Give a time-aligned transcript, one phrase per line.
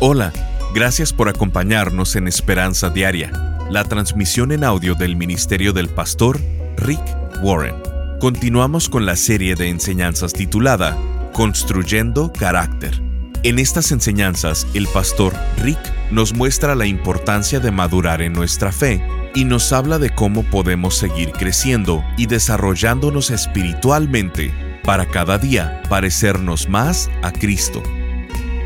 [0.00, 0.32] Hola,
[0.72, 3.32] gracias por acompañarnos en Esperanza Diaria,
[3.68, 6.40] la transmisión en audio del Ministerio del Pastor
[6.76, 7.02] Rick
[7.42, 7.74] Warren.
[8.20, 10.96] Continuamos con la serie de enseñanzas titulada
[11.32, 13.02] Construyendo Carácter.
[13.42, 15.34] En estas enseñanzas, el pastor
[15.64, 15.80] Rick
[16.12, 19.04] nos muestra la importancia de madurar en nuestra fe
[19.34, 24.52] y nos habla de cómo podemos seguir creciendo y desarrollándonos espiritualmente
[24.84, 27.82] para cada día parecernos más a Cristo.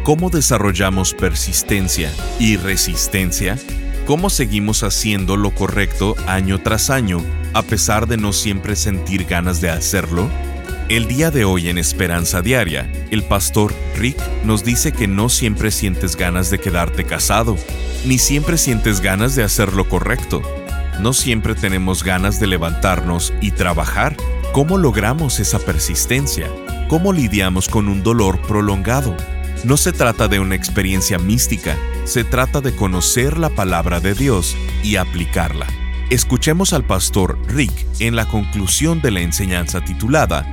[0.03, 3.57] ¿Cómo desarrollamos persistencia y resistencia?
[4.05, 9.61] ¿Cómo seguimos haciendo lo correcto año tras año a pesar de no siempre sentir ganas
[9.61, 10.29] de hacerlo?
[10.89, 15.71] El día de hoy en Esperanza Diaria, el pastor Rick nos dice que no siempre
[15.71, 17.57] sientes ganas de quedarte casado,
[18.05, 20.43] ni siempre sientes ganas de hacer lo correcto.
[20.99, 24.17] No siempre tenemos ganas de levantarnos y trabajar.
[24.53, 26.51] ¿Cómo logramos esa persistencia?
[26.89, 29.17] ¿Cómo lidiamos con un dolor prolongado?
[29.65, 34.57] No se trata de una experiencia mística, se trata de conocer la palabra de Dios
[34.83, 35.69] y aplicarla.
[36.11, 40.45] Escuchemos al pastor Rick en la conclusión de la enseñanza titulada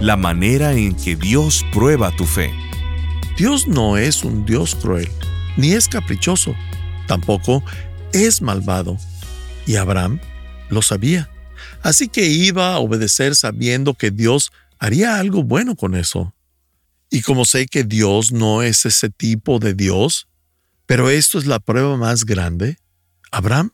[0.00, 2.52] La manera en que Dios prueba tu fe.
[3.38, 5.08] Dios no es un Dios cruel,
[5.56, 6.56] ni es caprichoso,
[7.06, 7.62] tampoco
[8.12, 8.98] es malvado.
[9.64, 10.18] Y Abraham
[10.70, 11.30] lo sabía.
[11.82, 16.34] Así que iba a obedecer sabiendo que Dios haría algo bueno con eso.
[17.10, 20.28] Y como sé que Dios no es ese tipo de Dios,
[20.86, 22.78] pero esto es la prueba más grande,
[23.30, 23.72] Abraham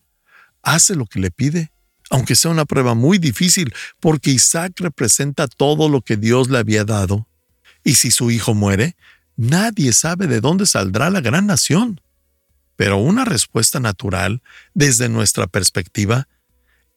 [0.63, 1.73] hace lo que le pide,
[2.11, 6.85] aunque sea una prueba muy difícil, porque Isaac representa todo lo que Dios le había
[6.85, 7.27] dado.
[7.85, 8.97] Y si su hijo muere,
[9.37, 12.01] nadie sabe de dónde saldrá la gran nación.
[12.77, 14.43] Pero una respuesta natural,
[14.75, 16.29] desde nuestra perspectiva,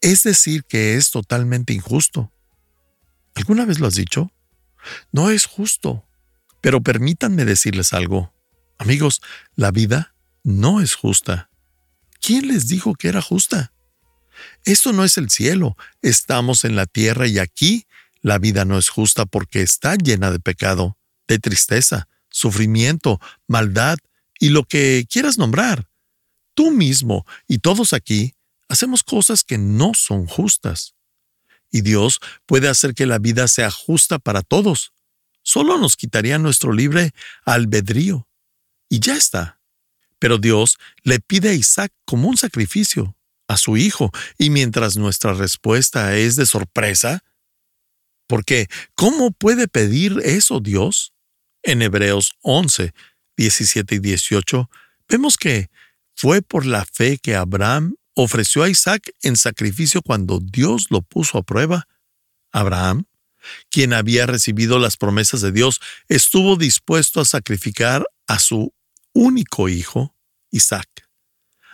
[0.01, 2.31] es decir que es totalmente injusto.
[3.35, 4.31] ¿Alguna vez lo has dicho?
[5.11, 6.05] No es justo.
[6.65, 8.33] Pero permítanme decirles algo.
[8.79, 9.21] Amigos,
[9.55, 11.51] la vida no es justa.
[12.19, 13.71] ¿Quién les dijo que era justa?
[14.63, 17.85] Esto no es el cielo, estamos en la tierra y aquí
[18.23, 23.99] la vida no es justa porque está llena de pecado, de tristeza, sufrimiento, maldad
[24.39, 25.87] y lo que quieras nombrar.
[26.55, 28.33] Tú mismo y todos aquí
[28.69, 30.95] hacemos cosas que no son justas.
[31.69, 34.94] Y Dios puede hacer que la vida sea justa para todos,
[35.45, 37.13] solo nos quitaría nuestro libre
[37.45, 38.27] albedrío.
[38.89, 39.61] Y ya está.
[40.19, 43.15] Pero Dios le pide a Isaac como un sacrificio,
[43.47, 47.23] a su hijo, y mientras nuestra respuesta es de sorpresa,
[48.27, 51.13] porque ¿cómo puede pedir eso Dios?
[51.61, 52.93] En Hebreos 11,
[53.37, 54.69] 17 y 18,
[55.07, 55.69] vemos que
[56.15, 61.37] fue por la fe que Abraham ofreció a Isaac en sacrificio cuando Dios lo puso
[61.37, 61.87] a prueba.
[62.51, 63.05] Abraham
[63.69, 68.73] quien había recibido las promesas de Dios, estuvo dispuesto a sacrificar a su
[69.13, 70.15] único hijo,
[70.51, 70.87] Isaac.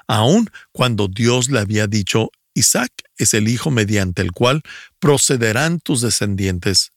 [0.07, 4.61] Aun cuando Dios le había dicho, Isaac es el hijo mediante el cual
[4.99, 6.91] procederán tus descendientes.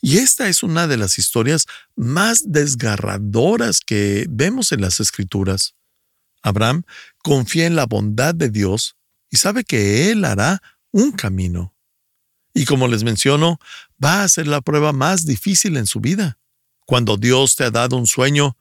[0.00, 1.66] Y esta es una de las historias
[1.96, 5.74] más desgarradoras que vemos en las Escrituras.
[6.42, 6.82] Abraham
[7.22, 8.96] confía en la bondad de Dios
[9.30, 11.73] y sabe que Él hará un camino.
[12.54, 13.58] Y como les menciono,
[14.02, 16.38] va a ser la prueba más difícil en su vida.
[16.86, 18.56] Cuando Dios te ha dado un sueño,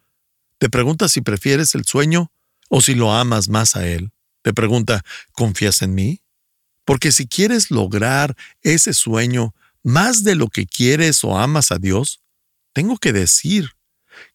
[0.57, 2.31] te pregunta si prefieres el sueño
[2.69, 4.11] o si lo amas más a Él.
[4.41, 6.21] Te pregunta, ¿confías en mí?
[6.85, 9.53] Porque si quieres lograr ese sueño
[9.83, 12.21] más de lo que quieres o amas a Dios,
[12.73, 13.69] tengo que decir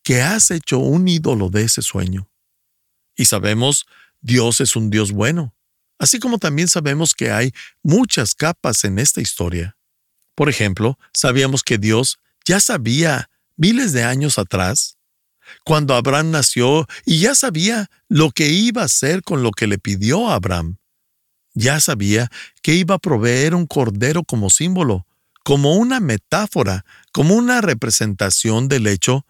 [0.03, 2.31] que has hecho un ídolo de ese sueño.
[3.17, 3.87] Y sabemos,
[4.21, 5.55] Dios es un Dios bueno.
[5.99, 9.77] Así como también sabemos que hay muchas capas en esta historia.
[10.35, 14.97] Por ejemplo, sabíamos que Dios ya sabía miles de años atrás,
[15.65, 19.79] cuando Abraham nació, y ya sabía lo que iba a hacer con lo que le
[19.79, 20.79] pidió a Abraham.
[21.55, 22.31] Ya sabía
[22.63, 25.07] que iba a proveer un cordero como símbolo,
[25.43, 29.27] como una metáfora, como una representación del hecho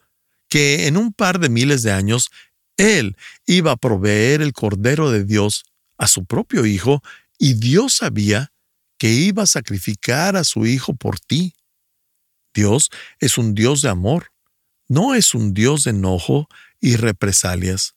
[0.48, 2.30] que en un par de miles de años
[2.76, 3.16] Él
[3.46, 5.64] iba a proveer el cordero de Dios
[5.98, 7.02] a su propio hijo
[7.38, 8.52] y Dios sabía
[8.98, 11.54] que iba a sacrificar a su hijo por ti.
[12.54, 12.90] Dios
[13.20, 14.32] es un Dios de amor,
[14.88, 16.48] no es un Dios de enojo
[16.80, 17.94] y represalias.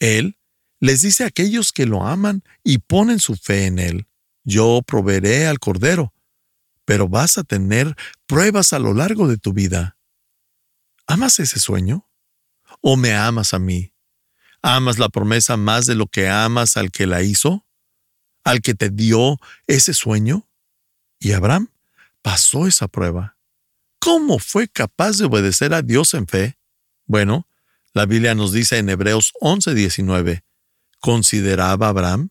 [0.00, 0.38] Él
[0.80, 4.06] les dice a aquellos que lo aman y ponen su fe en Él,
[4.44, 6.14] yo proveeré al Cordero,
[6.84, 7.96] pero vas a tener
[8.26, 9.96] pruebas a lo largo de tu vida.
[11.06, 12.08] ¿Amas ese sueño?
[12.80, 13.92] ¿O me amas a mí?
[14.62, 17.64] ¿Amas la promesa más de lo que amas al que la hizo?
[18.44, 20.48] ¿Al que te dio ese sueño?
[21.20, 21.70] Y Abraham
[22.22, 23.36] pasó esa prueba.
[23.98, 26.58] ¿Cómo fue capaz de obedecer a Dios en fe?
[27.06, 27.46] Bueno,
[27.94, 30.44] La Biblia nos dice en Hebreos 11:19,
[31.00, 32.30] ¿consideraba Abraham?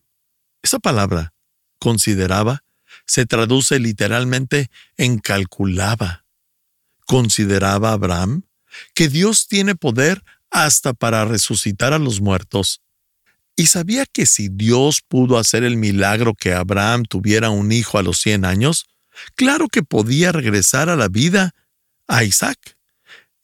[0.62, 1.34] Esa palabra,
[1.78, 2.64] consideraba,
[3.06, 6.24] se traduce literalmente en calculaba.
[7.06, 8.44] ¿Consideraba Abraham
[8.94, 12.80] que Dios tiene poder hasta para resucitar a los muertos?
[13.56, 18.02] Y sabía que si Dios pudo hacer el milagro que Abraham tuviera un hijo a
[18.02, 18.86] los 100 años,
[19.34, 21.54] claro que podía regresar a la vida
[22.06, 22.76] a Isaac.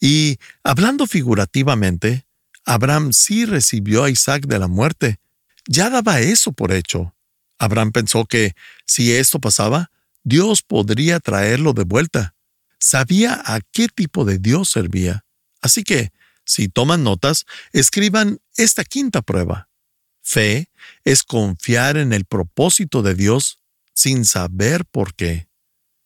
[0.01, 2.27] Y hablando figurativamente,
[2.65, 5.19] Abraham sí recibió a Isaac de la muerte.
[5.67, 7.15] Ya daba eso por hecho.
[7.59, 8.55] Abraham pensó que
[8.87, 9.91] si esto pasaba,
[10.23, 12.35] Dios podría traerlo de vuelta.
[12.79, 15.25] Sabía a qué tipo de Dios servía.
[15.61, 16.13] Así que,
[16.45, 19.69] si toman notas, escriban esta quinta prueba.
[20.23, 20.71] Fe
[21.05, 23.59] es confiar en el propósito de Dios
[23.95, 25.49] sin saber por qué.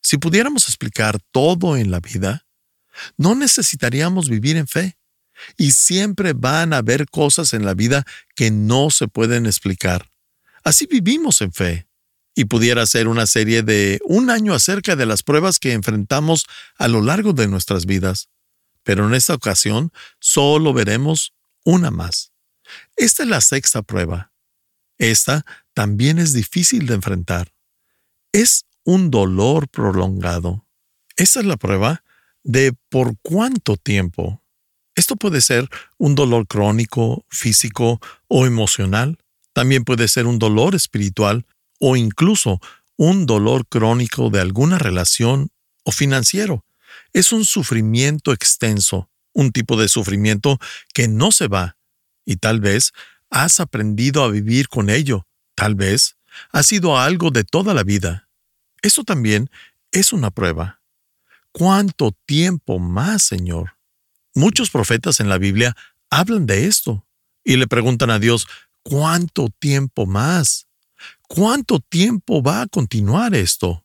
[0.02, 2.46] Si pudiéramos explicar todo en la vida,
[3.16, 4.96] no necesitaríamos vivir en fe.
[5.56, 8.04] Y siempre van a haber cosas en la vida
[8.34, 10.10] que no se pueden explicar.
[10.64, 11.86] Así vivimos en fe.
[12.34, 16.46] Y pudiera ser una serie de un año acerca de las pruebas que enfrentamos
[16.76, 18.28] a lo largo de nuestras vidas.
[18.88, 22.32] Pero en esta ocasión solo veremos una más.
[22.96, 24.32] Esta es la sexta prueba.
[24.96, 25.44] Esta
[25.74, 27.52] también es difícil de enfrentar.
[28.32, 30.64] Es un dolor prolongado.
[31.16, 32.02] Esta es la prueba
[32.44, 34.42] de por cuánto tiempo.
[34.94, 35.68] Esto puede ser
[35.98, 39.18] un dolor crónico, físico o emocional.
[39.52, 41.44] También puede ser un dolor espiritual
[41.78, 42.58] o incluso
[42.96, 45.50] un dolor crónico de alguna relación
[45.84, 46.64] o financiero.
[47.12, 50.58] Es un sufrimiento extenso, un tipo de sufrimiento
[50.94, 51.76] que no se va
[52.24, 52.92] y tal vez
[53.30, 55.26] has aprendido a vivir con ello.
[55.54, 56.16] Tal vez
[56.50, 58.28] ha sido algo de toda la vida.
[58.82, 59.50] Eso también
[59.92, 60.80] es una prueba.
[61.52, 63.76] ¿Cuánto tiempo más, Señor?
[64.34, 65.76] Muchos profetas en la Biblia
[66.10, 67.06] hablan de esto
[67.42, 68.46] y le preguntan a Dios,
[68.82, 70.68] ¿cuánto tiempo más?
[71.26, 73.84] ¿Cuánto tiempo va a continuar esto?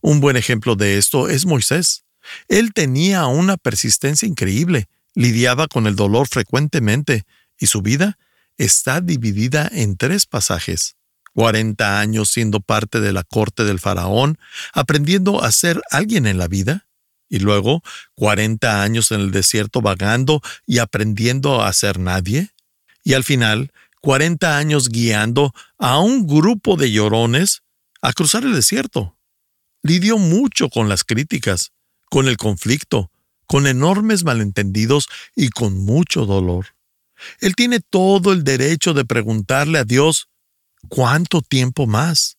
[0.00, 2.04] Un buen ejemplo de esto es Moisés.
[2.48, 7.24] Él tenía una persistencia increíble, lidiaba con el dolor frecuentemente,
[7.58, 8.18] y su vida
[8.56, 10.96] está dividida en tres pasajes.
[11.34, 14.38] 40 años siendo parte de la corte del faraón,
[14.72, 16.86] aprendiendo a ser alguien en la vida,
[17.28, 17.82] y luego
[18.14, 22.50] 40 años en el desierto vagando y aprendiendo a ser nadie,
[23.04, 23.70] y al final
[24.00, 27.62] 40 años guiando a un grupo de llorones
[28.00, 29.16] a cruzar el desierto.
[29.82, 31.72] Lidió mucho con las críticas,
[32.10, 33.10] con el conflicto,
[33.46, 36.66] con enormes malentendidos y con mucho dolor.
[37.40, 40.28] Él tiene todo el derecho de preguntarle a Dios,
[40.88, 42.36] ¿cuánto tiempo más?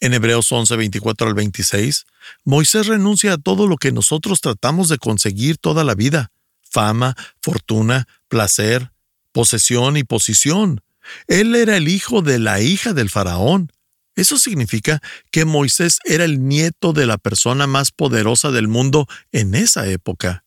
[0.00, 2.06] En Hebreos 11, 24 al 26,
[2.44, 8.08] Moisés renuncia a todo lo que nosotros tratamos de conseguir toda la vida, fama, fortuna,
[8.28, 8.90] placer,
[9.30, 10.80] posesión y posición.
[11.28, 13.70] Él era el hijo de la hija del faraón.
[14.14, 15.00] Eso significa
[15.30, 20.44] que Moisés era el nieto de la persona más poderosa del mundo en esa época.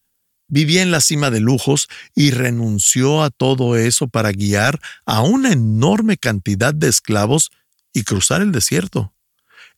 [0.47, 5.51] Vivía en la cima de lujos y renunció a todo eso para guiar a una
[5.51, 7.51] enorme cantidad de esclavos
[7.93, 9.13] y cruzar el desierto.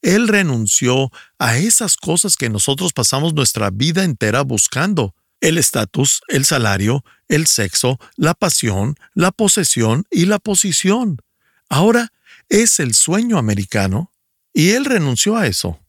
[0.02, 5.16] Él renunció a esas cosas que nosotros pasamos nuestra vida entera buscando.
[5.40, 11.22] El estatus, el salario, el sexo, la pasión, la posesión y la posición.
[11.70, 12.12] Ahora
[12.50, 14.12] es el sueño americano
[14.54, 15.80] y él renunció a eso.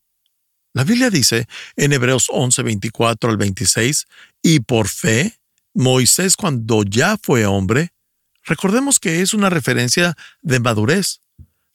[0.75, 4.07] La Biblia dice en Hebreos 11, 24 al 26,
[4.43, 5.39] y por fe,
[5.75, 7.93] Moisés cuando ya fue hombre,
[8.45, 11.21] recordemos que es una referencia de madurez.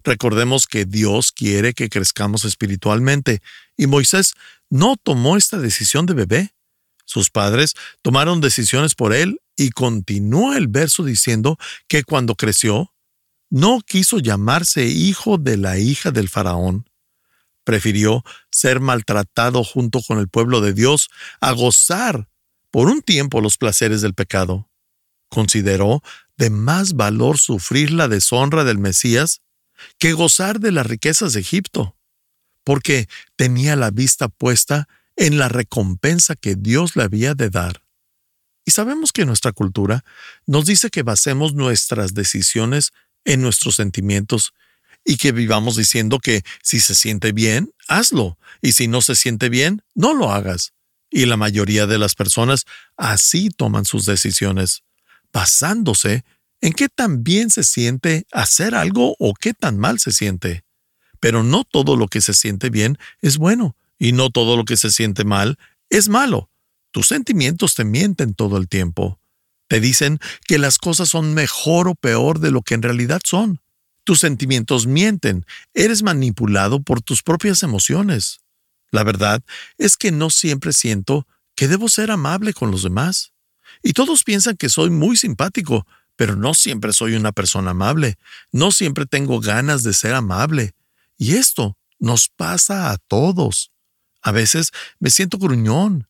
[0.04, 3.42] Recordemos que Dios quiere que crezcamos espiritualmente
[3.78, 4.34] y Moisés
[4.70, 6.54] no tomó esta decisión de bebé.
[7.06, 12.93] Sus padres tomaron decisiones por él y continúa el verso diciendo que cuando creció,
[13.54, 16.90] no quiso llamarse hijo de la hija del faraón.
[17.64, 22.28] Prefirió ser maltratado junto con el pueblo de Dios a gozar
[22.72, 24.72] por un tiempo los placeres del pecado.
[25.30, 26.02] Consideró
[26.36, 29.44] de más valor sufrir la deshonra del Mesías
[30.00, 31.96] que gozar de las riquezas de Egipto,
[32.64, 37.84] porque tenía la vista puesta en la recompensa que Dios le había de dar.
[38.66, 40.04] Y sabemos que nuestra cultura
[40.48, 42.94] nos dice que basemos nuestras decisiones
[43.26, 44.54] en nuestros sentimientos
[45.06, 49.50] y que vivamos diciendo que si se siente bien, hazlo, y si no se siente
[49.50, 50.74] bien, no lo hagas.
[51.10, 52.66] Y la mayoría de las personas
[52.98, 54.84] así toman sus decisiones,
[55.32, 56.24] basándose
[56.62, 60.64] en qué tan bien se siente hacer algo o qué tan mal se siente.
[61.20, 64.78] Pero no todo lo que se siente bien es bueno, y no todo lo que
[64.78, 65.58] se siente mal
[65.90, 66.50] es malo.
[66.92, 69.20] Tus sentimientos te mienten todo el tiempo.
[69.68, 73.62] Te dicen que las cosas son mejor o peor de lo que en realidad son.
[74.04, 75.46] Tus sentimientos mienten.
[75.74, 78.42] Eres manipulado por tus propias emociones.
[78.92, 79.42] La verdad
[79.78, 83.34] es que no siempre siento que debo ser amable con los demás.
[83.82, 88.18] Y todos piensan que soy muy simpático, pero no siempre soy una persona amable.
[88.52, 90.74] No siempre tengo ganas de ser amable.
[91.18, 93.72] Y esto nos pasa a todos.
[94.22, 96.08] A veces me siento gruñón.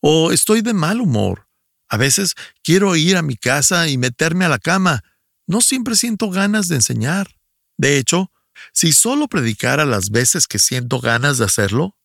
[0.00, 1.48] O estoy de mal humor.
[1.92, 5.04] A veces quiero ir a mi casa y meterme a la cama,
[5.46, 7.28] no siempre siento ganas de enseñar.
[7.76, 8.32] De hecho,
[8.72, 11.98] si solo predicara las veces que siento ganas de hacerlo,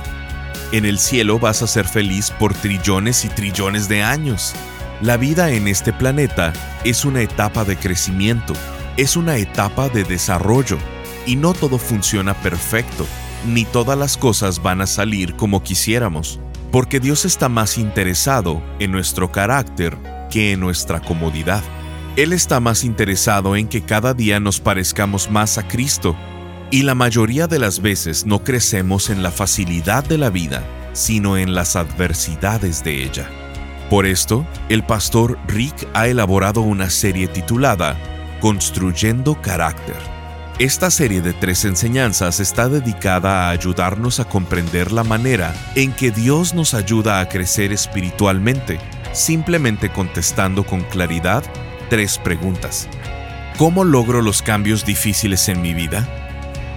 [0.72, 4.54] En el cielo vas a ser feliz por trillones y trillones de años.
[5.00, 6.52] La vida en este planeta
[6.84, 8.54] es una etapa de crecimiento,
[8.96, 10.78] es una etapa de desarrollo,
[11.24, 13.06] y no todo funciona perfecto,
[13.46, 16.40] ni todas las cosas van a salir como quisiéramos,
[16.70, 19.96] porque Dios está más interesado en nuestro carácter
[20.30, 21.62] que en nuestra comodidad.
[22.16, 26.16] Él está más interesado en que cada día nos parezcamos más a Cristo,
[26.70, 31.38] y la mayoría de las veces no crecemos en la facilidad de la vida, sino
[31.38, 33.30] en las adversidades de ella.
[33.88, 37.96] Por esto, el pastor Rick ha elaborado una serie titulada
[38.40, 40.17] Construyendo Carácter.
[40.58, 46.10] Esta serie de tres enseñanzas está dedicada a ayudarnos a comprender la manera en que
[46.10, 48.80] Dios nos ayuda a crecer espiritualmente,
[49.12, 51.44] simplemente contestando con claridad
[51.90, 52.88] tres preguntas.
[53.56, 56.08] ¿Cómo logro los cambios difíciles en mi vida?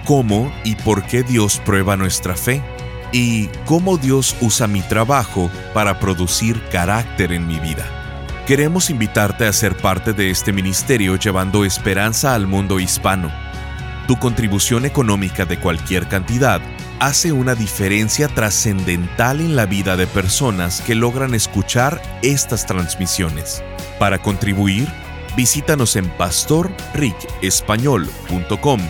[0.04, 2.62] ¿Cómo y por qué Dios prueba nuestra fe?
[3.10, 7.84] ¿Y cómo Dios usa mi trabajo para producir carácter en mi vida?
[8.46, 13.51] Queremos invitarte a ser parte de este ministerio llevando esperanza al mundo hispano.
[14.06, 16.60] Tu contribución económica de cualquier cantidad
[16.98, 23.62] hace una diferencia trascendental en la vida de personas que logran escuchar estas transmisiones.
[23.98, 24.86] Para contribuir,
[25.36, 28.80] visítanos en pastorricespañol.com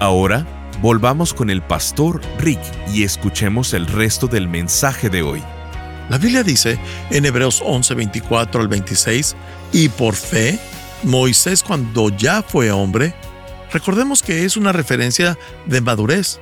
[0.00, 0.46] Ahora,
[0.82, 2.60] volvamos con el pastor Rick
[2.92, 5.42] y escuchemos el resto del mensaje de hoy.
[6.10, 6.78] La Biblia dice
[7.10, 9.34] en Hebreos 11, 24 al 26,
[9.72, 10.58] y por fe,
[11.04, 13.14] Moisés cuando ya fue hombre,
[13.72, 16.38] recordemos que es una referencia de madurez.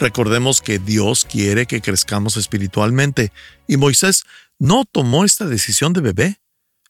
[0.00, 3.32] Recordemos que Dios quiere que crezcamos espiritualmente
[3.66, 4.24] y Moisés
[4.58, 6.40] no tomó esta decisión de bebé.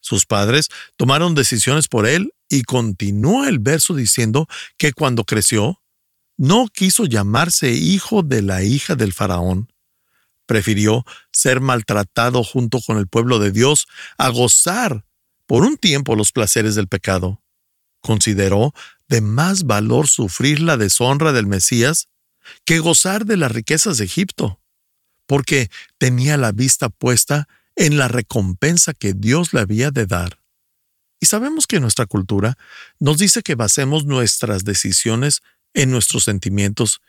[0.01, 5.83] Sus padres tomaron decisiones por él y continúa el verso diciendo que cuando creció,
[6.37, 9.73] no quiso llamarse hijo de la hija del faraón,
[10.47, 13.87] prefirió ser maltratado junto con el pueblo de Dios
[14.17, 15.05] a gozar
[15.47, 17.43] por un tiempo los placeres del pecado.
[18.01, 18.73] consideró
[19.09, 22.09] de más valor sufrir la deshonra del Mesías
[22.65, 24.61] que gozar de las riquezas de Egipto,
[25.27, 30.41] porque tenía la vista puesta en la recompensa que Dios le había de dar.
[31.21, 32.59] Y sabemos que nuestra cultura
[32.99, 35.43] nos dice que basemos nuestras decisiones
[35.75, 37.01] en nuestros sentimientos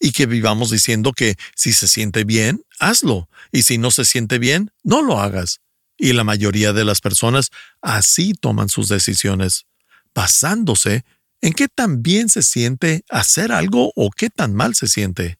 [0.00, 4.38] y que vivamos diciendo que si se siente bien, hazlo, y si no se siente
[4.38, 5.60] bien, no lo hagas.
[5.96, 9.66] Y la mayoría de las personas así toman sus decisiones,
[10.14, 11.04] basándose
[11.40, 15.38] en qué tan bien se siente hacer algo o qué tan mal se siente.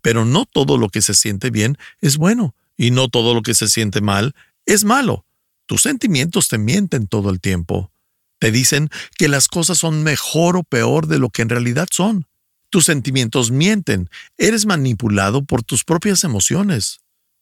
[0.00, 3.54] Pero no todo lo que se siente bien es bueno, y no todo lo que
[3.54, 4.34] se siente mal
[4.66, 5.24] es malo.
[5.66, 7.92] Tus sentimientos te mienten todo el tiempo.
[8.38, 12.26] Te dicen que las cosas son mejor o peor de lo que en realidad son.
[12.70, 14.08] Tus sentimientos mienten.
[14.36, 17.00] Eres manipulado por tus propias emociones.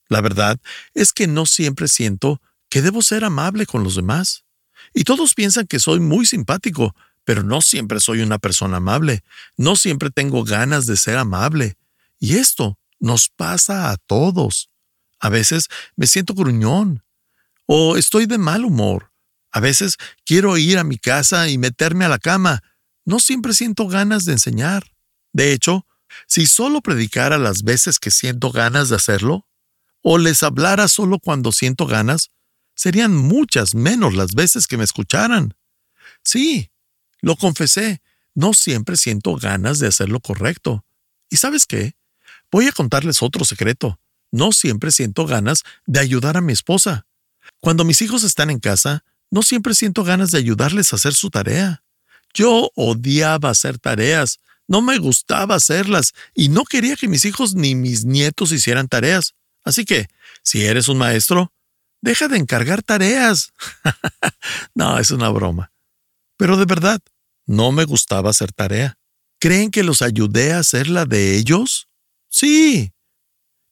[0.09, 0.61] La verdad
[0.93, 4.45] es que no siempre siento que debo ser amable con los demás.
[4.93, 9.23] Y todos piensan que soy muy simpático, pero no siempre soy una persona amable.
[9.57, 11.77] No siempre tengo ganas de ser amable.
[12.19, 14.69] Y esto nos pasa a todos.
[15.21, 17.03] A veces me siento gruñón
[17.73, 19.13] o estoy de mal humor.
[19.53, 19.97] A veces
[20.27, 22.65] quiero ir a mi casa y meterme a la cama.
[23.05, 24.91] No siempre siento ganas de enseñar.
[25.33, 25.87] De hecho,
[26.27, 29.47] si solo predicara las veces que siento ganas de hacerlo,
[30.03, 32.33] o les hablara solo cuando siento ganas,
[32.75, 35.55] serían muchas menos las veces que me escucharan.
[36.25, 36.73] Sí,
[37.21, 38.03] lo confesé,
[38.35, 40.85] no siempre siento ganas de hacer lo correcto.
[41.29, 41.95] ¿Y sabes qué?
[42.51, 44.01] Voy a contarles otro secreto.
[44.33, 47.07] No siempre siento ganas de ayudar a mi esposa.
[47.61, 51.31] Cuando mis hijos están en casa, no siempre siento ganas de ayudarles a hacer su
[51.31, 51.83] tarea.
[52.35, 57.75] Yo odiaba hacer tareas, no me gustaba hacerlas y no quería que mis hijos ni
[57.75, 59.35] mis nietos hicieran tareas.
[59.65, 60.07] Así que,
[60.43, 61.53] si eres un maestro,
[62.01, 63.53] deja de encargar tareas.
[64.75, 65.73] no, es una broma.
[66.37, 67.01] Pero de verdad,
[67.47, 68.97] no me gustaba hacer tarea.
[69.41, 71.89] ¿Creen que los ayudé a hacer la de ellos?
[72.29, 72.93] Sí.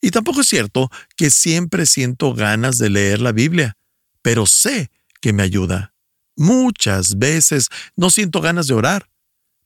[0.01, 3.77] Y tampoco es cierto que siempre siento ganas de leer la Biblia,
[4.23, 5.95] pero sé que me ayuda.
[6.37, 9.11] Muchas veces no siento ganas de orar,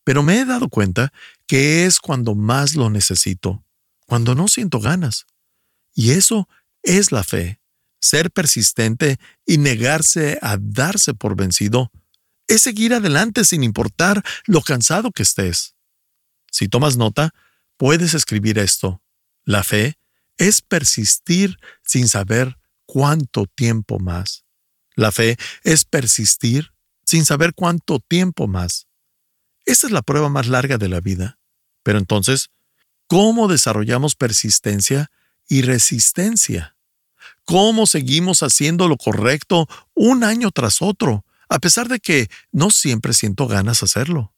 [0.05, 1.13] pero me he dado cuenta
[1.47, 3.65] que es cuando más lo necesito,
[4.07, 5.27] cuando no siento ganas.
[5.95, 6.49] Y eso
[6.83, 7.61] es la fe,
[8.01, 11.91] ser persistente y negarse a darse por vencido
[12.49, 15.75] es seguir adelante sin importar lo cansado que estés.
[16.51, 17.35] Si tomas nota,
[17.77, 19.03] puedes escribir esto.
[19.45, 19.97] La fe
[20.39, 24.45] es persistir sin saber cuánto tiempo más.
[24.95, 26.73] La fe es persistir
[27.05, 28.87] sin saber cuánto tiempo más.
[29.65, 31.39] Esa es la prueba más larga de la vida.
[31.83, 32.51] Pero entonces,
[33.07, 35.11] ¿cómo desarrollamos persistencia
[35.49, 36.77] y resistencia?
[37.45, 43.13] ¿Cómo seguimos haciendo lo correcto un año tras otro, a pesar de que no siempre
[43.13, 44.35] siento ganas de hacerlo.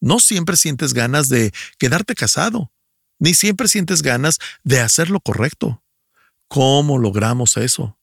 [0.00, 2.70] No siempre sientes ganas de quedarte casado,
[3.20, 5.84] ni siempre sientes ganas de hacer lo correcto.
[6.48, 7.96] ¿Cómo logramos eso?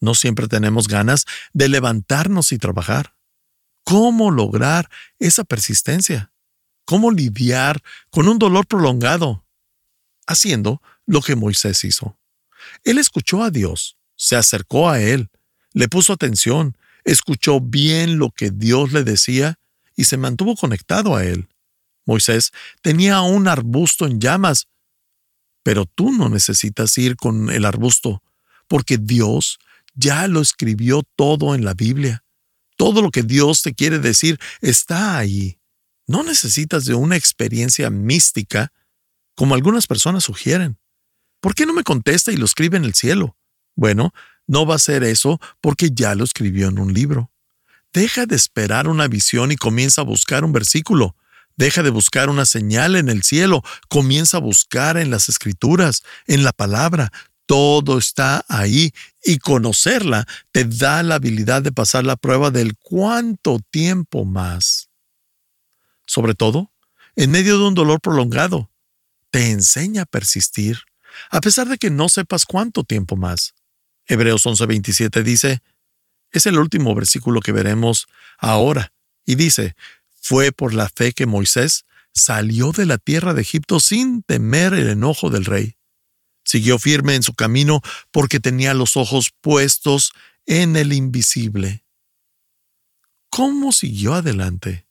[0.00, 1.24] No siempre tenemos ganas
[1.54, 3.16] de levantarnos y trabajar.
[3.84, 6.30] ¿Cómo lograr esa persistencia?
[6.84, 9.46] ¿Cómo lidiar con un dolor prolongado?
[10.26, 12.18] Haciendo lo que Moisés hizo.
[12.84, 15.30] Él escuchó a Dios, se acercó a Él,
[15.72, 19.58] le puso atención, escuchó bien lo que Dios le decía
[19.94, 21.48] y se mantuvo conectado a él.
[22.06, 24.68] Moisés tenía un arbusto en llamas,
[25.62, 28.22] pero tú no necesitas ir con el arbusto,
[28.68, 29.58] porque Dios
[29.94, 32.24] ya lo escribió todo en la Biblia.
[32.76, 35.58] Todo lo que Dios te quiere decir está ahí.
[36.06, 38.72] No necesitas de una experiencia mística,
[39.34, 40.78] como algunas personas sugieren.
[41.40, 43.36] ¿Por qué no me contesta y lo escribe en el cielo?
[43.74, 44.14] Bueno,
[44.46, 47.30] no va a ser eso porque ya lo escribió en un libro.
[47.92, 51.16] Deja de esperar una visión y comienza a buscar un versículo.
[51.56, 56.44] Deja de buscar una señal en el cielo, comienza a buscar en las escrituras, en
[56.44, 57.10] la palabra.
[57.46, 58.92] Todo está ahí
[59.24, 64.90] y conocerla te da la habilidad de pasar la prueba del cuánto tiempo más.
[66.06, 66.72] Sobre todo,
[67.14, 68.70] en medio de un dolor prolongado,
[69.30, 70.80] te enseña a persistir,
[71.30, 73.54] a pesar de que no sepas cuánto tiempo más.
[74.06, 75.62] Hebreos 11:27 dice,
[76.30, 78.06] es el último versículo que veremos
[78.38, 78.92] ahora,
[79.24, 79.74] y dice,
[80.28, 84.88] fue por la fe que Moisés salió de la tierra de Egipto sin temer el
[84.88, 85.76] enojo del rey.
[86.44, 90.10] Siguió firme en su camino porque tenía los ojos puestos
[90.44, 91.84] en el invisible.
[93.30, 94.88] ¿Cómo siguió adelante?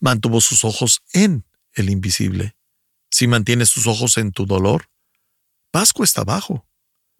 [0.00, 2.56] Mantuvo sus ojos en el invisible.
[3.10, 4.88] Si mantienes tus ojos en tu dolor,
[5.74, 6.66] vas cuesta abajo.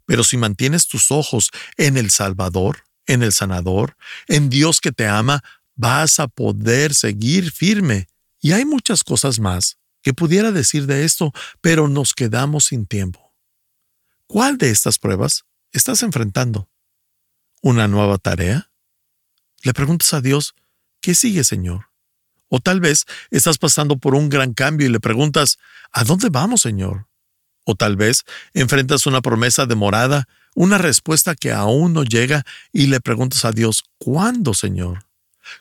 [0.07, 5.07] Pero si mantienes tus ojos en el Salvador, en el Sanador, en Dios que te
[5.07, 8.09] ama, vas a poder seguir firme.
[8.41, 13.33] Y hay muchas cosas más que pudiera decir de esto, pero nos quedamos sin tiempo.
[14.27, 16.69] ¿Cuál de estas pruebas estás enfrentando?
[17.63, 18.71] ¿Una nueva tarea?
[19.63, 20.55] Le preguntas a Dios,
[21.01, 21.87] ¿qué sigue, Señor?
[22.49, 25.59] O tal vez estás pasando por un gran cambio y le preguntas,
[25.91, 27.09] ¿a dónde vamos, Señor?
[27.65, 33.01] O tal vez enfrentas una promesa demorada, una respuesta que aún no llega y le
[33.01, 35.07] preguntas a Dios, ¿cuándo, Señor?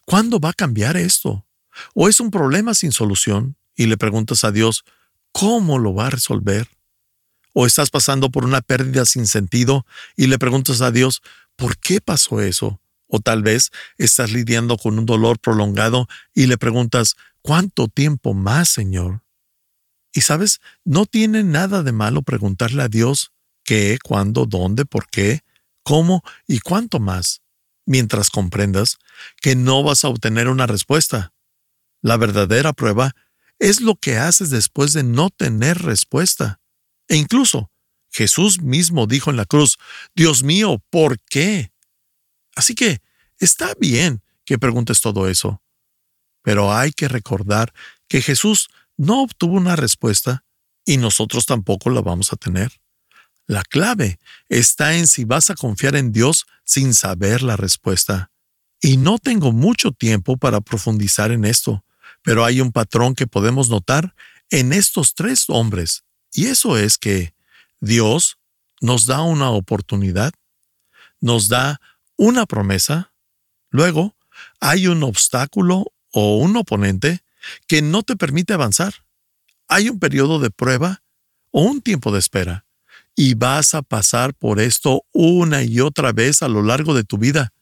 [0.05, 1.45] ¿Cuándo va a cambiar esto?
[1.93, 4.85] ¿O es un problema sin solución y le preguntas a Dios,
[5.31, 6.67] ¿cómo lo va a resolver?
[7.53, 11.21] ¿O estás pasando por una pérdida sin sentido y le preguntas a Dios,
[11.55, 12.81] ¿por qué pasó eso?
[13.07, 18.69] O tal vez estás lidiando con un dolor prolongado y le preguntas, ¿cuánto tiempo más,
[18.69, 19.21] Señor?
[20.13, 23.31] Y sabes, no tiene nada de malo preguntarle a Dios
[23.63, 25.41] qué, cuándo, dónde, por qué,
[25.83, 27.42] cómo y cuánto más,
[27.85, 28.97] mientras comprendas
[29.41, 31.33] que no vas a obtener una respuesta.
[32.01, 33.15] La verdadera prueba
[33.59, 36.59] es lo que haces después de no tener respuesta.
[37.07, 37.71] E incluso,
[38.09, 39.77] Jesús mismo dijo en la cruz,
[40.15, 41.71] Dios mío, ¿por qué?
[42.55, 43.01] Así que
[43.39, 45.63] está bien que preguntes todo eso,
[46.41, 47.73] pero hay que recordar
[48.07, 50.43] que Jesús no obtuvo una respuesta
[50.85, 52.71] y nosotros tampoco la vamos a tener.
[53.47, 58.31] La clave está en si vas a confiar en Dios sin saber la respuesta.
[58.81, 61.83] Y no tengo mucho tiempo para profundizar en esto,
[62.21, 64.15] pero hay un patrón que podemos notar
[64.49, 66.03] en estos tres hombres,
[66.33, 67.33] y eso es que
[67.79, 68.37] Dios
[68.81, 70.33] nos da una oportunidad,
[71.19, 71.79] nos da
[72.17, 73.13] una promesa,
[73.69, 74.15] luego
[74.59, 77.23] hay un obstáculo o un oponente
[77.67, 78.93] que no te permite avanzar.
[79.67, 81.01] Hay un periodo de prueba
[81.51, 82.65] o un tiempo de espera,
[83.15, 87.17] y vas a pasar por esto una y otra vez a lo largo de tu
[87.17, 87.53] vida,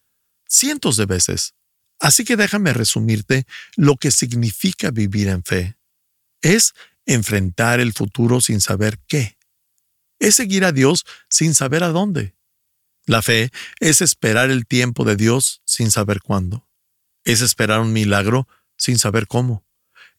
[0.47, 1.53] cientos de veces.
[1.99, 5.77] Así que déjame resumirte lo que significa vivir en fe.
[6.41, 6.73] Es
[7.05, 9.37] enfrentar el futuro sin saber qué.
[10.19, 12.35] Es seguir a Dios sin saber a dónde.
[13.05, 16.67] La fe es esperar el tiempo de Dios sin saber cuándo.
[17.23, 19.65] Es esperar un milagro sin saber cómo.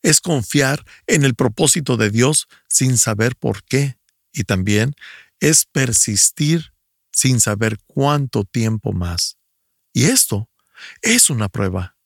[0.01, 3.97] Es confiar en el propósito de Dios sin saber por qué.
[4.33, 4.95] Y también
[5.43, 6.73] es persistir
[7.11, 9.37] sin saber cuánto tiempo más.
[9.91, 10.49] Y esto
[11.01, 11.97] es una prueba.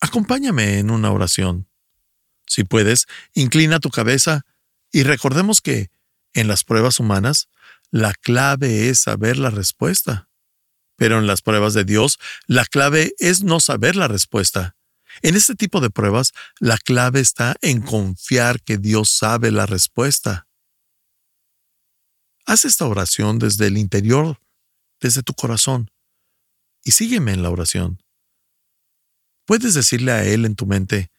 [0.00, 1.68] Acompáñame en una oración.
[2.46, 4.46] Si puedes, inclina tu cabeza
[4.92, 5.90] y recordemos que,
[6.32, 7.48] en las pruebas humanas,
[7.90, 10.28] la clave es saber la respuesta.
[10.94, 14.76] Pero en las pruebas de Dios, la clave es no saber la respuesta.
[15.22, 20.46] En este tipo de pruebas, la clave está en confiar que Dios sabe la respuesta.
[22.46, 24.40] Haz esta oración desde el interior,
[25.00, 25.90] desde tu corazón,
[26.82, 28.02] y sígueme en la oración.
[29.46, 31.10] Puedes decirle a Él en tu mente,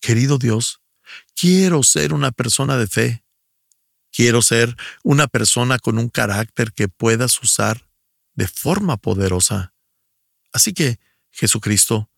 [0.00, 0.82] Querido Dios,
[1.34, 3.24] quiero ser una persona de fe.
[4.12, 7.88] Quiero ser una persona con un carácter que puedas usar
[8.34, 9.74] de forma poderosa.
[10.52, 11.00] Así que,
[11.30, 12.10] Jesucristo,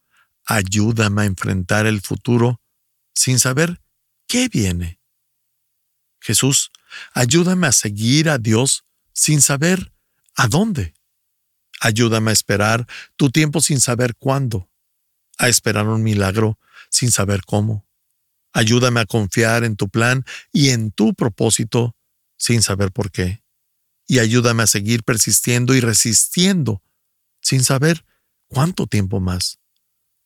[0.44, 2.60] ayúdame a enfrentar el futuro
[3.14, 3.80] sin saber
[4.26, 4.95] qué viene.
[6.26, 6.72] Jesús,
[7.14, 9.92] ayúdame a seguir a Dios sin saber
[10.34, 10.94] a dónde.
[11.80, 12.86] Ayúdame a esperar
[13.16, 14.68] tu tiempo sin saber cuándo,
[15.38, 16.58] a esperar un milagro
[16.90, 17.86] sin saber cómo,
[18.56, 21.94] Ayúdame a confiar en tu plan y en tu propósito
[22.38, 23.44] sin saber por qué.
[24.06, 26.82] Y ayúdame a seguir persistiendo y resistiendo
[27.42, 28.06] sin saber
[28.46, 29.58] cuánto tiempo más.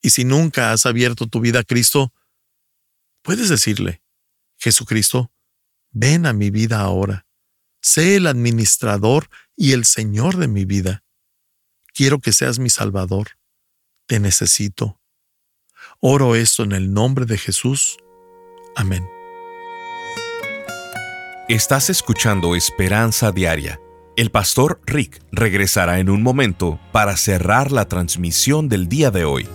[0.00, 2.14] Y si nunca has abierto tu vida a Cristo,
[3.22, 4.00] puedes decirle,
[4.58, 5.32] Jesucristo,
[5.90, 7.26] ven a mi vida ahora.
[7.82, 11.02] Sé el administrador y el Señor de mi vida.
[11.94, 13.28] Quiero que seas mi Salvador.
[14.06, 15.00] Te necesito.
[16.00, 17.98] Oro esto en el nombre de Jesús.
[18.76, 19.04] Amén.
[21.48, 23.80] Estás escuchando Esperanza Diaria.
[24.16, 29.48] El pastor Rick regresará en un momento para cerrar la transmisión del día de hoy.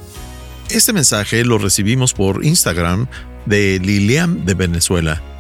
[0.69, 3.08] Este mensaje lo recibimos por Instagram
[3.45, 5.35] de Lilian de Venezuela.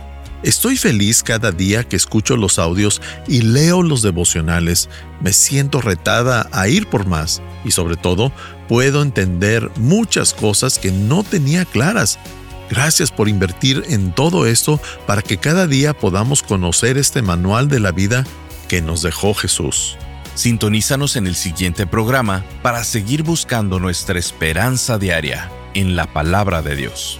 [0.45, 4.89] Estoy feliz cada día que escucho los audios y leo los devocionales.
[5.19, 8.31] Me siento retada a ir por más y sobre todo
[8.69, 12.17] puedo entender muchas cosas que no tenía claras
[12.69, 17.79] Gracias por invertir en todo esto para que cada día podamos conocer este manual de
[17.79, 18.25] la vida
[18.67, 19.97] que nos dejó Jesús.
[20.33, 26.75] Sintonízanos en el siguiente programa para seguir buscando nuestra esperanza diaria en la palabra de
[26.75, 27.19] Dios.